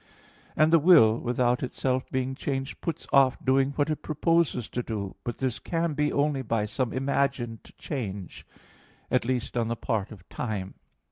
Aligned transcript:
And 0.57 0.73
the 0.73 0.79
will, 0.79 1.19
without 1.19 1.61
itself 1.61 2.09
being 2.09 2.33
changed, 2.33 2.81
puts 2.81 3.05
off 3.13 3.37
doing 3.45 3.73
what 3.73 3.91
it 3.91 4.01
proposes 4.01 4.67
to 4.69 4.81
do; 4.81 5.15
but 5.23 5.37
this 5.37 5.59
can 5.59 5.93
be 5.93 6.11
only 6.11 6.41
by 6.41 6.65
some 6.65 6.91
imagined 6.91 7.71
change, 7.77 8.43
at 9.11 9.25
least 9.25 9.55
on 9.55 9.67
the 9.67 9.75
part 9.75 10.11
of 10.11 10.27
time. 10.27 10.73